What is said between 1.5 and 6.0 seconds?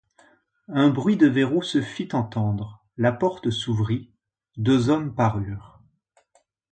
se fit entendre, la porte s’ouvrit, deux hommes parurent.